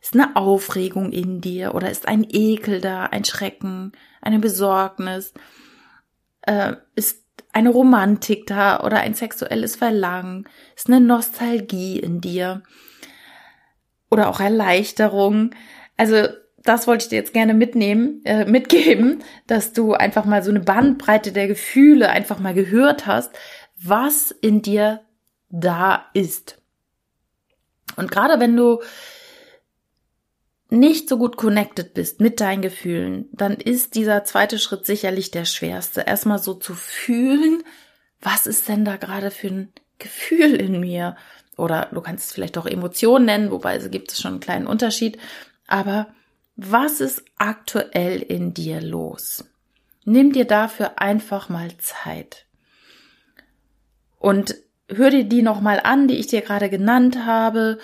ist 0.00 0.14
eine 0.14 0.34
Aufregung 0.34 1.12
in 1.12 1.40
dir 1.40 1.74
oder 1.74 1.90
ist 1.90 2.08
ein 2.08 2.26
Ekel 2.28 2.80
da, 2.80 3.04
ein 3.04 3.24
Schrecken, 3.24 3.92
eine 4.20 4.40
Besorgnis? 4.40 5.32
Äh, 6.42 6.74
ist 6.96 7.22
eine 7.52 7.70
Romantik 7.70 8.46
da 8.46 8.80
oder 8.80 8.98
ein 8.98 9.14
sexuelles 9.14 9.76
Verlangen? 9.76 10.48
Ist 10.76 10.88
eine 10.88 11.00
Nostalgie 11.00 12.00
in 12.00 12.20
dir? 12.20 12.62
Oder 14.10 14.28
auch 14.28 14.40
Erleichterung? 14.40 15.54
Also 15.96 16.26
das 16.64 16.86
wollte 16.86 17.04
ich 17.04 17.08
dir 17.10 17.16
jetzt 17.16 17.32
gerne 17.32 17.54
mitnehmen, 17.54 18.22
äh, 18.24 18.44
mitgeben, 18.44 19.22
dass 19.46 19.72
du 19.72 19.94
einfach 19.94 20.24
mal 20.24 20.42
so 20.42 20.50
eine 20.50 20.60
Bandbreite 20.60 21.32
der 21.32 21.48
Gefühle 21.48 22.08
einfach 22.08 22.38
mal 22.38 22.54
gehört 22.54 23.06
hast, 23.06 23.32
was 23.80 24.30
in 24.30 24.62
dir 24.62 25.00
da 25.52 26.06
ist. 26.14 26.60
Und 27.94 28.10
gerade 28.10 28.40
wenn 28.40 28.56
du 28.56 28.80
nicht 30.70 31.08
so 31.08 31.18
gut 31.18 31.36
connected 31.36 31.92
bist 31.92 32.20
mit 32.20 32.40
deinen 32.40 32.62
Gefühlen, 32.62 33.28
dann 33.32 33.52
ist 33.52 33.94
dieser 33.94 34.24
zweite 34.24 34.58
Schritt 34.58 34.86
sicherlich 34.86 35.30
der 35.30 35.44
schwerste. 35.44 36.00
Erstmal 36.00 36.38
so 36.38 36.54
zu 36.54 36.74
fühlen, 36.74 37.62
was 38.20 38.46
ist 38.46 38.68
denn 38.68 38.84
da 38.84 38.96
gerade 38.96 39.30
für 39.30 39.48
ein 39.48 39.72
Gefühl 39.98 40.54
in 40.54 40.80
mir? 40.80 41.16
Oder 41.58 41.90
du 41.92 42.00
kannst 42.00 42.26
es 42.26 42.32
vielleicht 42.32 42.56
auch 42.56 42.64
Emotionen 42.64 43.26
nennen, 43.26 43.50
wobei 43.50 43.76
es 43.76 43.90
gibt 43.90 44.12
es 44.12 44.20
schon 44.22 44.32
einen 44.32 44.40
kleinen 44.40 44.66
Unterschied. 44.66 45.18
Aber 45.66 46.14
was 46.56 47.02
ist 47.02 47.22
aktuell 47.36 48.22
in 48.22 48.54
dir 48.54 48.80
los? 48.80 49.44
Nimm 50.04 50.32
dir 50.32 50.46
dafür 50.46 50.98
einfach 50.98 51.50
mal 51.50 51.76
Zeit. 51.76 52.46
Und 54.18 54.56
hör 54.96 55.10
dir 55.10 55.24
die 55.24 55.42
nochmal 55.42 55.80
an, 55.82 56.08
die 56.08 56.16
ich 56.16 56.26
dir 56.26 56.40
gerade 56.40 56.68
genannt 56.68 57.24
habe 57.26 57.78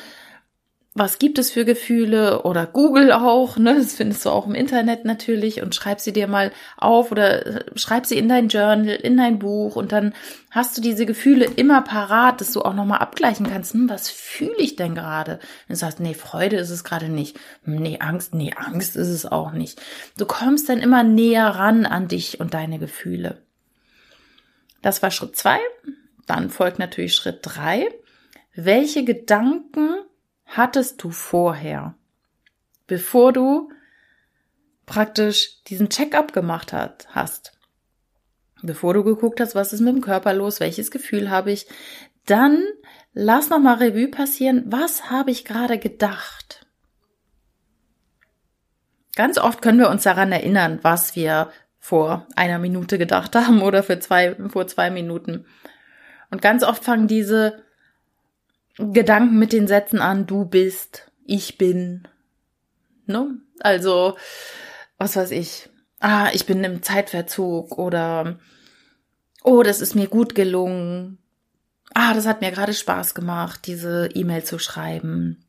was 0.98 1.18
gibt 1.18 1.38
es 1.38 1.50
für 1.50 1.64
Gefühle 1.64 2.42
oder 2.42 2.66
Google 2.66 3.12
auch, 3.12 3.56
ne? 3.56 3.76
Das 3.76 3.94
findest 3.94 4.24
du 4.24 4.30
auch 4.30 4.46
im 4.46 4.54
Internet 4.54 5.04
natürlich 5.04 5.62
und 5.62 5.74
schreib 5.74 6.00
sie 6.00 6.12
dir 6.12 6.26
mal 6.26 6.52
auf 6.76 7.12
oder 7.12 7.46
äh, 7.46 7.64
schreib 7.76 8.06
sie 8.06 8.18
in 8.18 8.28
dein 8.28 8.48
Journal, 8.48 8.88
in 8.88 9.16
dein 9.16 9.38
Buch 9.38 9.76
und 9.76 9.92
dann 9.92 10.14
hast 10.50 10.76
du 10.76 10.82
diese 10.82 11.06
Gefühle 11.06 11.44
immer 11.44 11.82
parat, 11.82 12.40
dass 12.40 12.52
du 12.52 12.62
auch 12.62 12.74
nochmal 12.74 12.98
abgleichen 12.98 13.48
kannst, 13.48 13.74
hm, 13.74 13.88
was 13.88 14.10
fühle 14.10 14.56
ich 14.58 14.76
denn 14.76 14.94
gerade? 14.94 15.38
Du 15.68 15.76
sagst, 15.76 16.00
nee, 16.00 16.14
Freude 16.14 16.56
ist 16.56 16.70
es 16.70 16.84
gerade 16.84 17.08
nicht. 17.08 17.38
Hm, 17.64 17.76
nee, 17.76 17.98
Angst, 18.00 18.34
nee, 18.34 18.52
Angst 18.56 18.96
ist 18.96 19.08
es 19.08 19.24
auch 19.26 19.52
nicht. 19.52 19.80
Du 20.16 20.26
kommst 20.26 20.68
dann 20.68 20.78
immer 20.78 21.04
näher 21.04 21.46
ran 21.46 21.86
an 21.86 22.08
dich 22.08 22.40
und 22.40 22.54
deine 22.54 22.78
Gefühle. 22.78 23.42
Das 24.82 25.02
war 25.02 25.10
Schritt 25.10 25.36
zwei. 25.36 25.58
Dann 26.28 26.50
folgt 26.50 26.78
natürlich 26.78 27.14
Schritt 27.14 27.40
drei. 27.42 27.88
Welche 28.54 29.04
Gedanken 29.04 29.96
hattest 30.44 31.02
du 31.02 31.10
vorher, 31.10 31.94
bevor 32.86 33.32
du 33.32 33.70
praktisch 34.86 35.62
diesen 35.64 35.88
Check-up 35.88 36.32
gemacht 36.32 36.72
hat, 36.72 37.08
hast, 37.10 37.52
bevor 38.62 38.94
du 38.94 39.04
geguckt 39.04 39.40
hast, 39.40 39.54
was 39.54 39.72
ist 39.72 39.80
mit 39.80 39.94
dem 39.94 40.02
Körper 40.02 40.34
los, 40.34 40.60
welches 40.60 40.90
Gefühl 40.90 41.30
habe 41.30 41.50
ich, 41.50 41.66
dann 42.26 42.62
lass 43.14 43.48
noch 43.48 43.58
mal 43.58 43.76
Revue 43.76 44.08
passieren, 44.08 44.64
was 44.66 45.10
habe 45.10 45.30
ich 45.30 45.44
gerade 45.44 45.78
gedacht? 45.78 46.66
Ganz 49.14 49.38
oft 49.38 49.62
können 49.62 49.78
wir 49.78 49.90
uns 49.90 50.02
daran 50.02 50.30
erinnern, 50.30 50.78
was 50.82 51.16
wir 51.16 51.50
vor 51.78 52.26
einer 52.36 52.58
Minute 52.58 52.98
gedacht 52.98 53.34
haben 53.34 53.62
oder 53.62 53.82
für 53.82 53.98
zwei, 53.98 54.34
vor 54.48 54.66
zwei 54.66 54.90
Minuten. 54.90 55.46
Und 56.30 56.42
ganz 56.42 56.62
oft 56.62 56.84
fangen 56.84 57.08
diese 57.08 57.62
Gedanken 58.76 59.38
mit 59.38 59.52
den 59.52 59.66
Sätzen 59.66 60.00
an, 60.00 60.26
du 60.26 60.44
bist, 60.44 61.10
ich 61.24 61.58
bin. 61.58 62.06
Ne? 63.06 63.38
Also, 63.60 64.16
was 64.98 65.16
weiß 65.16 65.30
ich. 65.32 65.68
Ah, 66.00 66.30
ich 66.32 66.46
bin 66.46 66.62
im 66.62 66.82
Zeitverzug 66.82 67.76
oder 67.76 68.38
oh, 69.42 69.62
das 69.62 69.80
ist 69.80 69.94
mir 69.94 70.06
gut 70.06 70.34
gelungen. 70.34 71.18
Ah, 71.94 72.14
das 72.14 72.26
hat 72.26 72.40
mir 72.40 72.52
gerade 72.52 72.74
Spaß 72.74 73.14
gemacht, 73.14 73.66
diese 73.66 74.08
E-Mail 74.14 74.44
zu 74.44 74.58
schreiben. 74.58 75.44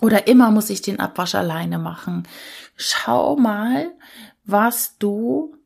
Oder 0.00 0.28
immer 0.28 0.50
muss 0.50 0.70
ich 0.70 0.80
den 0.80 1.00
Abwasch 1.00 1.34
alleine 1.34 1.78
machen. 1.78 2.28
Schau 2.76 3.34
mal, 3.34 3.90
was 4.44 4.96
du 4.98 5.56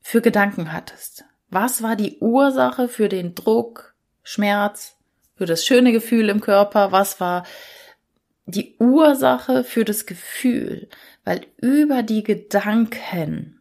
für 0.00 0.20
Gedanken 0.20 0.72
hattest. 0.72 1.24
Was 1.50 1.82
war 1.82 1.96
die 1.96 2.18
Ursache 2.20 2.88
für 2.88 3.08
den 3.08 3.34
Druck, 3.34 3.94
Schmerz, 4.22 4.96
für 5.34 5.46
das 5.46 5.64
schöne 5.64 5.92
Gefühl 5.92 6.28
im 6.28 6.40
Körper, 6.40 6.92
was 6.92 7.20
war 7.20 7.44
die 8.46 8.76
Ursache 8.78 9.64
für 9.64 9.84
das 9.84 10.06
Gefühl, 10.06 10.88
weil 11.24 11.46
über 11.56 12.02
die 12.02 12.22
Gedanken 12.22 13.60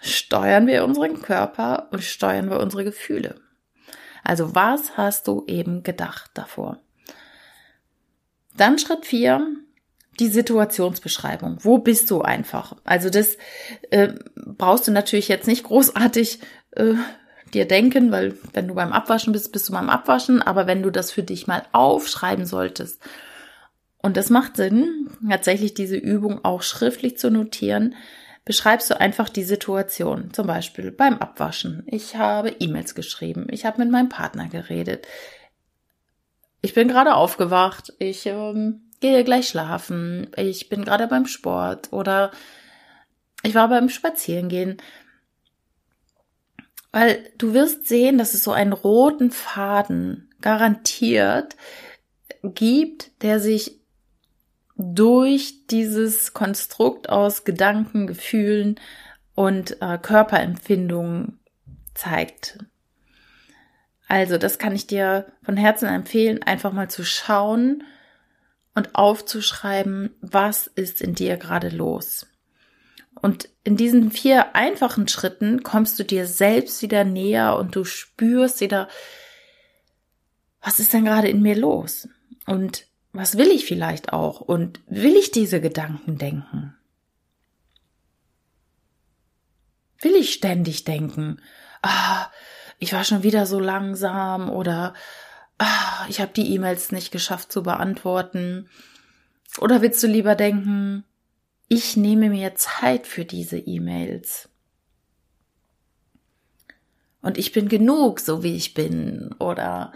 steuern 0.00 0.66
wir 0.66 0.84
unseren 0.84 1.22
Körper 1.22 1.88
und 1.90 2.02
steuern 2.02 2.50
wir 2.50 2.60
unsere 2.60 2.84
Gefühle. 2.84 3.36
Also 4.24 4.54
was 4.54 4.96
hast 4.96 5.28
du 5.28 5.44
eben 5.46 5.82
gedacht 5.82 6.30
davor? 6.34 6.80
Dann 8.56 8.78
Schritt 8.78 9.06
vier, 9.06 9.46
die 10.20 10.28
Situationsbeschreibung. 10.28 11.58
Wo 11.62 11.78
bist 11.78 12.10
du 12.10 12.20
einfach? 12.20 12.76
Also 12.84 13.10
das 13.10 13.38
äh, 13.90 14.14
brauchst 14.34 14.86
du 14.86 14.92
natürlich 14.92 15.28
jetzt 15.28 15.46
nicht 15.46 15.64
großartig 15.64 16.40
äh, 16.72 16.94
dir 17.54 17.66
denken, 17.66 18.10
weil 18.10 18.36
wenn 18.52 18.68
du 18.68 18.74
beim 18.74 18.92
Abwaschen 18.92 19.32
bist, 19.32 19.52
bist 19.52 19.68
du 19.68 19.72
beim 19.72 19.90
Abwaschen, 19.90 20.42
aber 20.42 20.66
wenn 20.66 20.82
du 20.82 20.90
das 20.90 21.10
für 21.10 21.22
dich 21.22 21.46
mal 21.46 21.62
aufschreiben 21.72 22.46
solltest, 22.46 23.00
und 24.02 24.16
das 24.16 24.30
macht 24.30 24.56
Sinn, 24.56 25.10
tatsächlich 25.30 25.74
diese 25.74 25.96
Übung 25.96 26.44
auch 26.44 26.62
schriftlich 26.62 27.18
zu 27.18 27.30
notieren, 27.30 27.94
beschreibst 28.44 28.90
du 28.90 29.00
einfach 29.00 29.28
die 29.28 29.44
Situation. 29.44 30.32
Zum 30.32 30.48
Beispiel 30.48 30.90
beim 30.90 31.18
Abwaschen. 31.18 31.84
Ich 31.86 32.16
habe 32.16 32.50
E-Mails 32.58 32.96
geschrieben. 32.96 33.46
Ich 33.50 33.64
habe 33.64 33.78
mit 33.78 33.90
meinem 33.90 34.08
Partner 34.08 34.48
geredet. 34.48 35.06
Ich 36.60 36.74
bin 36.74 36.88
gerade 36.88 37.14
aufgewacht. 37.14 37.92
Ich 38.00 38.26
ähm, 38.26 38.90
gehe 39.00 39.22
gleich 39.22 39.48
schlafen. 39.48 40.28
Ich 40.36 40.68
bin 40.68 40.84
gerade 40.84 41.06
beim 41.06 41.26
Sport 41.26 41.92
oder 41.92 42.32
ich 43.44 43.54
war 43.54 43.68
beim 43.68 43.88
Spazierengehen. 43.88 44.78
Weil 46.92 47.30
du 47.38 47.54
wirst 47.54 47.86
sehen, 47.88 48.18
dass 48.18 48.34
es 48.34 48.44
so 48.44 48.52
einen 48.52 48.74
roten 48.74 49.30
Faden 49.30 50.30
garantiert 50.40 51.56
gibt, 52.42 53.10
der 53.22 53.40
sich 53.40 53.80
durch 54.76 55.66
dieses 55.68 56.34
Konstrukt 56.34 57.08
aus 57.08 57.44
Gedanken, 57.44 58.06
Gefühlen 58.06 58.78
und 59.34 59.80
äh, 59.80 59.98
Körperempfindungen 59.98 61.38
zeigt. 61.94 62.58
Also, 64.08 64.36
das 64.36 64.58
kann 64.58 64.74
ich 64.74 64.86
dir 64.86 65.32
von 65.42 65.56
Herzen 65.56 65.88
empfehlen, 65.88 66.42
einfach 66.42 66.72
mal 66.72 66.90
zu 66.90 67.04
schauen 67.04 67.84
und 68.74 68.94
aufzuschreiben, 68.94 70.10
was 70.20 70.66
ist 70.66 71.00
in 71.00 71.14
dir 71.14 71.36
gerade 71.36 71.70
los. 71.70 72.26
Und 73.22 73.48
in 73.62 73.76
diesen 73.76 74.10
vier 74.10 74.56
einfachen 74.56 75.06
Schritten 75.06 75.62
kommst 75.62 75.98
du 75.98 76.04
dir 76.04 76.26
selbst 76.26 76.82
wieder 76.82 77.04
näher 77.04 77.56
und 77.56 77.76
du 77.76 77.84
spürst 77.84 78.60
wieder, 78.60 78.88
was 80.60 80.80
ist 80.80 80.92
denn 80.92 81.04
gerade 81.04 81.28
in 81.28 81.40
mir 81.40 81.56
los? 81.56 82.08
Und 82.46 82.88
was 83.12 83.38
will 83.38 83.48
ich 83.48 83.64
vielleicht 83.64 84.12
auch? 84.12 84.40
Und 84.40 84.80
will 84.86 85.14
ich 85.14 85.30
diese 85.30 85.60
Gedanken 85.60 86.18
denken? 86.18 86.76
Will 90.00 90.16
ich 90.16 90.32
ständig 90.32 90.82
denken, 90.82 91.40
ah, 91.82 92.26
ich 92.80 92.92
war 92.92 93.04
schon 93.04 93.22
wieder 93.22 93.46
so 93.46 93.60
langsam 93.60 94.50
oder 94.50 94.94
ah, 95.58 96.06
ich 96.08 96.20
habe 96.20 96.32
die 96.32 96.52
E-Mails 96.54 96.90
nicht 96.90 97.12
geschafft 97.12 97.52
zu 97.52 97.62
beantworten? 97.62 98.68
Oder 99.58 99.80
willst 99.80 100.02
du 100.02 100.08
lieber 100.08 100.34
denken, 100.34 101.04
ich 101.72 101.96
nehme 101.96 102.28
mir 102.28 102.54
Zeit 102.54 103.06
für 103.06 103.24
diese 103.24 103.56
E-Mails. 103.56 104.50
und 107.22 107.38
ich 107.38 107.52
bin 107.52 107.68
genug, 107.68 108.20
so 108.20 108.42
wie 108.42 108.56
ich 108.56 108.74
bin 108.74 109.34
oder 109.38 109.92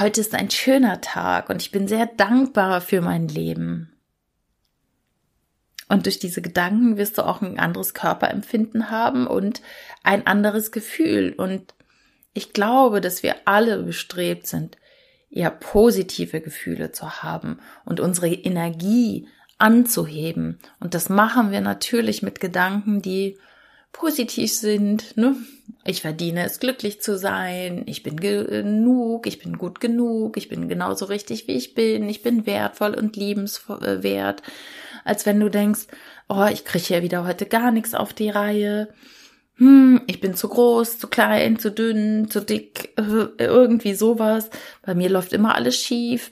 heute 0.00 0.20
ist 0.22 0.34
ein 0.34 0.50
schöner 0.50 1.02
Tag 1.02 1.50
und 1.50 1.60
ich 1.60 1.70
bin 1.72 1.88
sehr 1.88 2.06
dankbar 2.06 2.80
für 2.80 3.02
mein 3.02 3.28
Leben. 3.28 3.92
Und 5.90 6.06
durch 6.06 6.18
diese 6.18 6.40
Gedanken 6.40 6.96
wirst 6.96 7.18
du 7.18 7.26
auch 7.26 7.42
ein 7.42 7.58
anderes 7.58 7.92
Körperempfinden 7.92 8.88
haben 8.90 9.26
und 9.26 9.60
ein 10.04 10.26
anderes 10.26 10.70
Gefühl. 10.70 11.34
Und 11.36 11.74
ich 12.32 12.52
glaube, 12.52 13.00
dass 13.00 13.22
wir 13.22 13.36
alle 13.46 13.82
bestrebt 13.82 14.46
sind, 14.46 14.78
eher 15.30 15.50
positive 15.50 16.40
Gefühle 16.40 16.92
zu 16.92 17.22
haben 17.22 17.60
und 17.84 18.00
unsere 18.00 18.28
Energie 18.28 19.28
anzuheben. 19.58 20.58
Und 20.80 20.94
das 20.94 21.08
machen 21.08 21.50
wir 21.50 21.60
natürlich 21.60 22.22
mit 22.22 22.40
Gedanken, 22.40 23.02
die 23.02 23.38
positiv 23.92 24.52
sind. 24.52 25.16
Ne? 25.16 25.36
Ich 25.84 26.02
verdiene 26.02 26.44
es, 26.44 26.60
glücklich 26.60 27.00
zu 27.00 27.18
sein. 27.18 27.82
Ich 27.86 28.02
bin 28.02 28.18
genug. 28.18 29.26
Ich 29.26 29.38
bin 29.38 29.58
gut 29.58 29.80
genug. 29.80 30.36
Ich 30.36 30.48
bin 30.48 30.68
genauso 30.68 31.06
richtig, 31.06 31.48
wie 31.48 31.56
ich 31.56 31.74
bin. 31.74 32.08
Ich 32.08 32.22
bin 32.22 32.46
wertvoll 32.46 32.94
und 32.94 33.16
liebenswert. 33.16 34.42
Als 35.04 35.26
wenn 35.26 35.40
du 35.40 35.48
denkst, 35.48 35.86
oh, 36.28 36.46
ich 36.50 36.64
kriege 36.64 36.94
ja 36.94 37.02
wieder 37.02 37.26
heute 37.26 37.46
gar 37.46 37.70
nichts 37.70 37.94
auf 37.94 38.12
die 38.12 38.30
Reihe. 38.30 38.88
Hm, 39.58 40.02
ich 40.06 40.20
bin 40.20 40.34
zu 40.34 40.48
groß, 40.48 40.98
zu 40.98 41.08
klein, 41.08 41.58
zu 41.58 41.70
dünn, 41.70 42.30
zu 42.30 42.40
dick, 42.40 42.94
irgendwie 42.96 43.94
sowas. 43.94 44.50
Bei 44.82 44.94
mir 44.94 45.10
läuft 45.10 45.32
immer 45.32 45.54
alles 45.54 45.76
schief. 45.76 46.30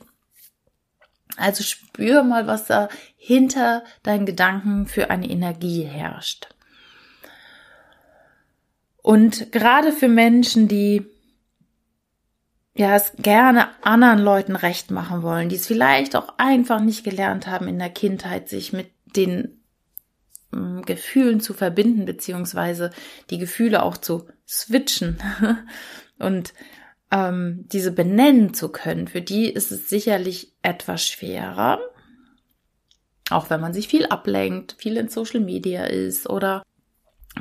Also 1.36 1.64
spür 1.64 2.22
mal, 2.22 2.46
was 2.46 2.66
da 2.66 2.88
hinter 3.16 3.82
deinen 4.02 4.26
Gedanken 4.26 4.86
für 4.86 5.10
eine 5.10 5.28
Energie 5.28 5.82
herrscht. 5.82 6.48
Und 9.02 9.52
gerade 9.52 9.92
für 9.92 10.08
Menschen, 10.08 10.68
die 10.68 11.06
ja 12.74 12.94
es 12.96 13.12
gerne 13.18 13.68
anderen 13.82 14.18
Leuten 14.18 14.56
recht 14.56 14.90
machen 14.90 15.22
wollen, 15.22 15.48
die 15.48 15.56
es 15.56 15.66
vielleicht 15.66 16.14
auch 16.16 16.34
einfach 16.38 16.80
nicht 16.80 17.04
gelernt 17.04 17.46
haben 17.46 17.68
in 17.68 17.78
der 17.78 17.90
Kindheit, 17.90 18.48
sich 18.48 18.72
mit 18.72 18.90
den 19.04 19.55
Gefühlen 20.52 21.40
zu 21.40 21.54
verbinden, 21.54 22.04
beziehungsweise 22.04 22.90
die 23.30 23.38
Gefühle 23.38 23.82
auch 23.82 23.96
zu 23.96 24.28
switchen 24.46 25.18
und 26.18 26.54
ähm, 27.10 27.66
diese 27.72 27.92
benennen 27.92 28.54
zu 28.54 28.70
können, 28.70 29.08
für 29.08 29.20
die 29.20 29.50
ist 29.50 29.70
es 29.70 29.88
sicherlich 29.88 30.52
etwas 30.62 31.06
schwerer. 31.06 31.80
Auch 33.30 33.50
wenn 33.50 33.60
man 33.60 33.74
sich 33.74 33.88
viel 33.88 34.06
ablenkt, 34.06 34.76
viel 34.78 34.96
in 34.96 35.08
Social 35.08 35.40
Media 35.40 35.84
ist 35.84 36.28
oder 36.28 36.62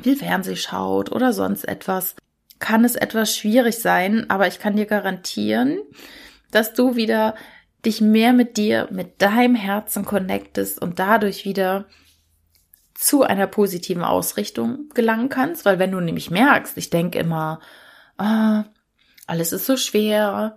viel 0.02 0.16
Fernseh 0.16 0.56
schaut 0.56 1.12
oder 1.12 1.32
sonst 1.32 1.64
etwas, 1.64 2.16
kann 2.58 2.84
es 2.84 2.96
etwas 2.96 3.36
schwierig 3.36 3.78
sein, 3.78 4.28
aber 4.30 4.46
ich 4.46 4.58
kann 4.58 4.76
dir 4.76 4.86
garantieren, 4.86 5.78
dass 6.50 6.74
du 6.74 6.96
wieder 6.96 7.34
dich 7.84 8.00
mehr 8.00 8.32
mit 8.32 8.56
dir, 8.56 8.88
mit 8.90 9.22
deinem 9.22 9.54
Herzen 9.54 10.04
connectest 10.04 10.80
und 10.80 10.98
dadurch 10.98 11.44
wieder 11.44 11.86
zu 12.96 13.22
einer 13.22 13.46
positiven 13.46 14.02
Ausrichtung 14.02 14.88
gelangen 14.94 15.28
kannst, 15.28 15.64
weil 15.64 15.78
wenn 15.78 15.92
du 15.92 16.00
nämlich 16.00 16.30
merkst, 16.30 16.76
ich 16.78 16.90
denke 16.90 17.18
immer, 17.18 17.60
ah, 18.16 18.64
alles 19.26 19.52
ist 19.52 19.66
so 19.66 19.76
schwer, 19.76 20.56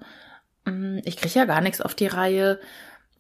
mm, 0.66 1.00
ich 1.04 1.18
kriege 1.18 1.40
ja 1.40 1.46
gar 1.46 1.62
nichts 1.62 1.82
auf 1.82 1.96
die 1.96 2.08
Reihe, 2.08 2.60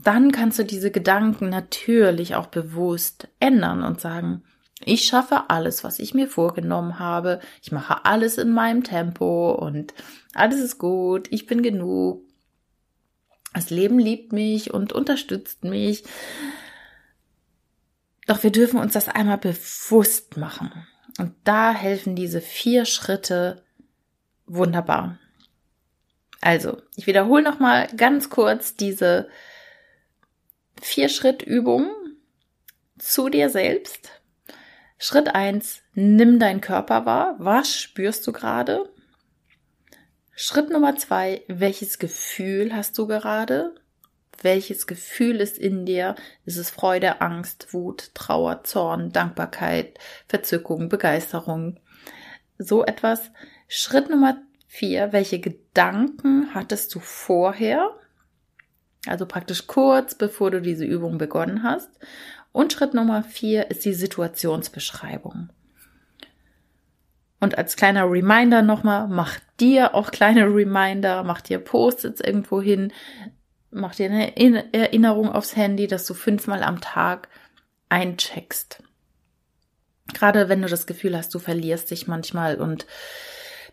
dann 0.01 0.31
kannst 0.31 0.57
du 0.59 0.63
diese 0.63 0.91
Gedanken 0.91 1.49
natürlich 1.49 2.35
auch 2.35 2.47
bewusst 2.47 3.27
ändern 3.39 3.83
und 3.83 3.99
sagen, 3.99 4.43
ich 4.85 5.03
schaffe 5.03 5.49
alles, 5.49 5.83
was 5.83 5.99
ich 5.99 6.13
mir 6.13 6.29
vorgenommen 6.29 6.99
habe. 6.99 7.41
Ich 7.61 7.73
mache 7.73 8.05
alles 8.05 8.37
in 8.37 8.51
meinem 8.51 8.83
Tempo 8.83 9.51
und 9.51 9.93
alles 10.33 10.61
ist 10.61 10.77
gut. 10.77 11.27
Ich 11.31 11.47
bin 11.47 11.61
genug. 11.61 12.23
Das 13.53 13.71
Leben 13.71 13.99
liebt 13.99 14.31
mich 14.31 14.73
und 14.73 14.93
unterstützt 14.93 15.65
mich. 15.65 16.03
Doch 18.29 18.43
wir 18.43 18.51
dürfen 18.51 18.79
uns 18.79 18.93
das 18.93 19.09
einmal 19.09 19.39
bewusst 19.39 20.37
machen. 20.37 20.71
Und 21.17 21.33
da 21.45 21.73
helfen 21.73 22.15
diese 22.15 22.41
vier 22.41 22.85
Schritte 22.85 23.65
wunderbar. 24.45 25.17
Also, 26.39 26.79
ich 26.95 27.07
wiederhole 27.07 27.41
nochmal 27.41 27.87
ganz 27.97 28.29
kurz 28.29 28.75
diese 28.75 29.29
vier 30.79 31.09
Schritt 31.09 31.41
Übung 31.41 31.89
zu 32.99 33.29
dir 33.29 33.49
selbst 33.49 34.11
Schritt 34.99 35.33
eins: 35.33 35.81
nimm 35.95 36.37
deinen 36.37 36.61
Körper 36.61 37.07
wahr. 37.07 37.35
Was 37.39 37.75
spürst 37.75 38.27
du 38.27 38.31
gerade? 38.31 38.93
Schritt 40.35 40.69
Nummer 40.69 40.95
zwei, 40.97 41.43
welches 41.47 41.97
Gefühl 41.97 42.75
hast 42.75 42.95
du 42.99 43.07
gerade? 43.07 43.73
Welches 44.41 44.87
Gefühl 44.87 45.37
ist 45.37 45.57
in 45.57 45.85
dir? 45.85 46.15
Ist 46.45 46.57
es 46.57 46.69
Freude, 46.69 47.21
Angst, 47.21 47.73
Wut, 47.73 48.11
Trauer, 48.13 48.63
Zorn, 48.63 49.11
Dankbarkeit, 49.11 49.99
Verzückung, 50.27 50.89
Begeisterung? 50.89 51.79
So 52.57 52.85
etwas. 52.85 53.31
Schritt 53.67 54.09
Nummer 54.09 54.37
vier, 54.67 55.11
welche 55.11 55.39
Gedanken 55.39 56.53
hattest 56.53 56.93
du 56.95 56.99
vorher? 56.99 57.91
Also 59.07 59.25
praktisch 59.25 59.67
kurz 59.67 60.15
bevor 60.15 60.51
du 60.51 60.61
diese 60.61 60.85
Übung 60.85 61.17
begonnen 61.17 61.63
hast. 61.63 61.89
Und 62.51 62.73
Schritt 62.73 62.93
Nummer 62.93 63.23
vier 63.23 63.69
ist 63.71 63.85
die 63.85 63.93
Situationsbeschreibung. 63.93 65.49
Und 67.39 67.57
als 67.57 67.75
kleiner 67.75 68.09
Reminder 68.09 68.61
nochmal, 68.61 69.07
mach 69.07 69.39
dir 69.59 69.95
auch 69.95 70.11
kleine 70.11 70.45
Reminder, 70.45 71.23
mach 71.23 71.41
dir 71.41 71.59
Post-its 71.59 72.19
irgendwo 72.19 72.61
hin, 72.61 72.91
mach 73.71 73.95
dir 73.95 74.09
eine 74.09 74.73
Erinnerung 74.73 75.29
aufs 75.31 75.55
Handy, 75.55 75.87
dass 75.87 76.05
du 76.05 76.13
fünfmal 76.13 76.63
am 76.63 76.81
Tag 76.81 77.29
eincheckst. 77.89 78.83
Gerade 80.13 80.49
wenn 80.49 80.61
du 80.61 80.67
das 80.67 80.87
Gefühl 80.87 81.15
hast, 81.15 81.33
du 81.33 81.39
verlierst 81.39 81.91
dich 81.91 82.07
manchmal 82.07 82.55
und 82.59 82.85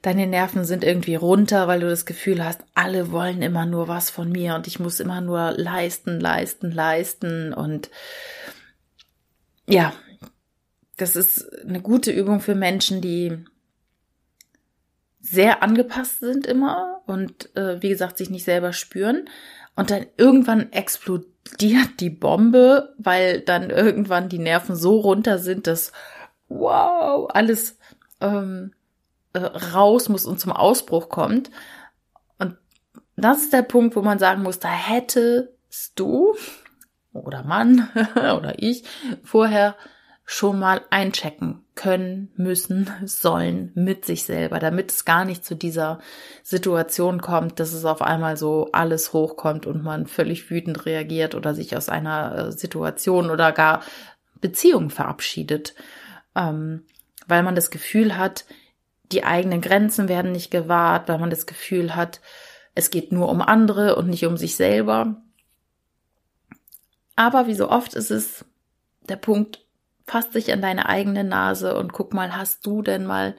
deine 0.03 0.27
Nerven 0.27 0.65
sind 0.65 0.85
irgendwie 0.85 1.15
runter, 1.15 1.67
weil 1.67 1.81
du 1.81 1.89
das 1.89 2.07
Gefühl 2.07 2.45
hast, 2.45 2.61
alle 2.75 3.11
wollen 3.11 3.43
immer 3.43 3.65
nur 3.65 3.89
was 3.89 4.11
von 4.11 4.31
mir 4.31 4.55
und 4.55 4.67
ich 4.67 4.79
muss 4.79 5.01
immer 5.01 5.21
nur 5.21 5.53
leisten, 5.53 6.21
leisten, 6.21 6.71
leisten 6.71 7.55
und 7.55 7.91
ja, 9.67 9.93
das 10.97 11.17
ist 11.17 11.51
eine 11.65 11.81
gute 11.81 12.11
Übung 12.11 12.41
für 12.41 12.55
Menschen, 12.55 13.01
die 13.01 13.45
sehr 15.21 15.63
angepasst 15.63 16.21
sind 16.21 16.47
immer 16.47 17.03
und 17.07 17.55
äh, 17.57 17.83
wie 17.83 17.89
gesagt 17.89 18.17
sich 18.19 18.31
nicht 18.31 18.45
selber 18.45 18.73
spüren 18.73 19.29
und 19.77 19.91
dann 19.91 20.07
irgendwann 20.17 20.73
explodiert 20.73 22.01
die 22.01 22.11
Bombe, 22.11 22.95
weil 22.99 23.41
dann 23.41 23.71
irgendwann 23.71 24.29
die 24.29 24.39
Nerven 24.39 24.75
so 24.75 24.99
runter 24.99 25.39
sind, 25.39 25.67
dass 25.67 25.93
wow 26.49 27.29
alles 27.33 27.79
ähm, 28.21 28.73
äh, 29.35 29.39
raus 29.39 30.09
muss 30.09 30.27
und 30.27 30.41
zum 30.41 30.53
Ausbruch 30.53 31.09
kommt. 31.11 31.51
Und 32.39 32.57
das 33.17 33.43
ist 33.43 33.53
der 33.53 33.63
Punkt, 33.63 33.95
wo 33.97 34.03
man 34.03 34.19
sagen 34.19 34.43
muss, 34.43 34.59
da 34.59 34.71
hättest 34.71 35.53
du 35.95 36.35
oder 37.13 37.45
Mann 37.45 37.89
oder 38.15 38.55
ich 38.57 38.85
vorher 39.23 39.77
schon 40.29 40.59
mal 40.59 40.83
einchecken 40.91 41.65
können, 41.77 42.33
müssen, 42.37 42.91
sollen 43.05 43.71
mit 43.75 44.05
sich 44.05 44.25
selber, 44.25 44.59
damit 44.59 44.91
es 44.91 45.05
gar 45.05 45.25
nicht 45.25 45.45
zu 45.45 45.55
dieser 45.55 46.01
Situation 46.43 47.23
kommt, 47.23 47.61
dass 47.61 47.73
es 47.73 47.85
auf 47.85 48.03
einmal 48.03 48.37
so 48.37 48.69
alles 48.73 49.13
hochkommt 49.13 49.67
und 49.67 49.85
man 49.85 50.09
völlig 50.09 50.51
wütend 50.51 50.85
reagiert 50.85 51.37
oder 51.37 51.55
sich 51.55 51.77
aus 51.77 51.89
einer 51.89 52.37
äh, 52.37 52.53
Situation 52.53 53.31
oder 53.31 53.53
gar 53.53 53.83
Beziehung 54.41 54.91
verabschiedet, 54.91 55.75
ähm, 56.35 56.85
weil 57.29 57.45
man 57.45 57.55
das 57.55 57.71
Gefühl 57.71 58.19
hat, 58.19 58.45
die 59.13 59.23
eigenen 59.23 59.61
Grenzen 59.61 60.09
werden 60.09 60.33
nicht 60.33 60.51
gewahrt, 60.51 61.09
weil 61.09 61.19
man 61.19 61.31
das 61.31 61.47
Gefühl 61.47 61.95
hat, 61.95 62.21
es 62.75 62.91
geht 62.91 63.13
nur 63.13 63.29
um 63.29 63.41
andere 63.41 63.95
und 63.95 64.09
nicht 64.09 64.27
um 64.27 64.37
sich 64.37 64.57
selber. 64.57 65.23
Aber 67.15 67.47
wie 67.47 67.55
so 67.55 67.71
oft 67.71 67.95
ist 67.95 68.11
es 68.11 68.45
der 69.09 69.17
Punkt, 69.17 69.66
fasst 70.07 70.33
sich 70.33 70.53
an 70.53 70.63
deine 70.63 70.89
eigene 70.89 71.25
Nase 71.25 71.77
und 71.77 71.93
guck 71.93 72.15
mal, 72.15 72.37
hast 72.37 72.65
du 72.67 72.83
denn 72.83 73.07
mal 73.07 73.37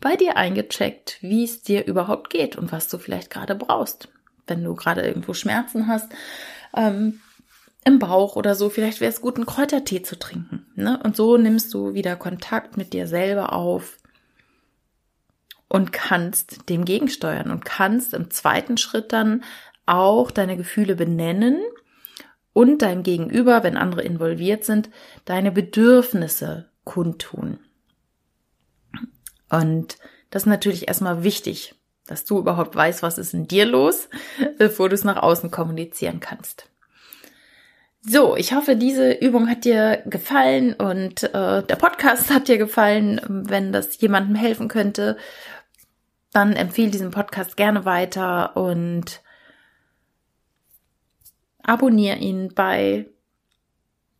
bei 0.00 0.16
dir 0.16 0.36
eingecheckt, 0.36 1.18
wie 1.20 1.44
es 1.44 1.62
dir 1.62 1.86
überhaupt 1.86 2.30
geht 2.30 2.56
und 2.56 2.72
was 2.72 2.88
du 2.88 2.98
vielleicht 2.98 3.30
gerade 3.30 3.54
brauchst. 3.54 4.08
Wenn 4.46 4.64
du 4.64 4.74
gerade 4.74 5.02
irgendwo 5.02 5.34
Schmerzen 5.34 5.86
hast, 5.86 6.10
ähm, 6.74 7.20
im 7.84 7.98
Bauch 7.98 8.36
oder 8.36 8.54
so, 8.54 8.68
vielleicht 8.68 9.00
wäre 9.00 9.10
es 9.10 9.20
gut, 9.20 9.36
einen 9.36 9.46
Kräutertee 9.46 10.02
zu 10.02 10.18
trinken. 10.18 10.66
Ne? 10.74 11.00
Und 11.02 11.16
so 11.16 11.36
nimmst 11.36 11.72
du 11.72 11.94
wieder 11.94 12.16
Kontakt 12.16 12.76
mit 12.76 12.92
dir 12.92 13.06
selber 13.06 13.52
auf 13.52 13.98
und 15.68 15.92
kannst 15.92 16.68
dem 16.68 16.84
gegensteuern 16.84 17.50
und 17.50 17.64
kannst 17.64 18.12
im 18.12 18.30
zweiten 18.30 18.76
Schritt 18.76 19.12
dann 19.12 19.44
auch 19.86 20.30
deine 20.30 20.56
Gefühle 20.56 20.96
benennen 20.96 21.60
und 22.52 22.82
deinem 22.82 23.02
Gegenüber, 23.02 23.62
wenn 23.62 23.76
andere 23.76 24.02
involviert 24.02 24.64
sind, 24.64 24.90
deine 25.24 25.52
Bedürfnisse 25.52 26.68
kundtun. 26.84 27.58
Und 29.48 29.98
das 30.30 30.42
ist 30.42 30.46
natürlich 30.46 30.88
erstmal 30.88 31.24
wichtig, 31.24 31.74
dass 32.06 32.24
du 32.24 32.38
überhaupt 32.38 32.74
weißt, 32.74 33.02
was 33.02 33.18
ist 33.18 33.34
in 33.34 33.46
dir 33.46 33.66
los, 33.66 34.08
bevor 34.58 34.88
du 34.88 34.94
es 34.94 35.04
nach 35.04 35.22
außen 35.22 35.50
kommunizieren 35.50 36.20
kannst. 36.20 36.66
So, 38.02 38.34
ich 38.34 38.54
hoffe, 38.54 38.76
diese 38.76 39.12
Übung 39.12 39.48
hat 39.50 39.66
dir 39.66 40.02
gefallen 40.06 40.72
und 40.72 41.22
äh, 41.22 41.62
der 41.62 41.76
Podcast 41.76 42.30
hat 42.30 42.48
dir 42.48 42.56
gefallen. 42.56 43.20
Wenn 43.28 43.72
das 43.72 44.00
jemandem 44.00 44.36
helfen 44.36 44.68
könnte, 44.68 45.18
dann 46.32 46.54
empfehle 46.54 46.90
diesen 46.90 47.10
Podcast 47.10 47.58
gerne 47.58 47.84
weiter 47.84 48.56
und 48.56 49.20
abonniere 51.62 52.16
ihn 52.16 52.52
bei 52.54 53.06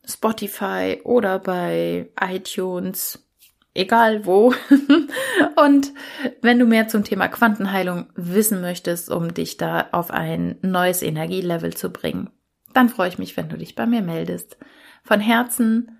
Spotify 0.04 1.00
oder 1.04 1.38
bei 1.38 2.10
iTunes, 2.20 3.26
egal 3.74 4.26
wo. 4.26 4.54
und 5.56 5.92
wenn 6.42 6.58
du 6.58 6.66
mehr 6.66 6.88
zum 6.88 7.04
Thema 7.04 7.28
Quantenheilung 7.28 8.06
wissen 8.14 8.60
möchtest, 8.60 9.10
um 9.10 9.34
dich 9.34 9.56
da 9.56 9.88
auf 9.92 10.10
ein 10.10 10.58
neues 10.62 11.02
Energielevel 11.02 11.74
zu 11.74 11.90
bringen, 11.90 12.30
dann 12.72 12.88
freue 12.88 13.08
ich 13.08 13.18
mich, 13.18 13.36
wenn 13.36 13.48
du 13.48 13.56
dich 13.56 13.74
bei 13.74 13.86
mir 13.86 14.02
meldest. 14.02 14.56
Von 15.02 15.20
Herzen 15.20 15.98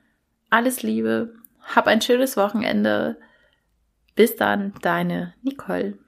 alles 0.51 0.83
Liebe, 0.83 1.35
hab 1.63 1.87
ein 1.87 2.01
schönes 2.01 2.37
Wochenende. 2.37 3.17
Bis 4.15 4.37
dann, 4.37 4.75
deine 4.83 5.35
Nicole. 5.43 5.99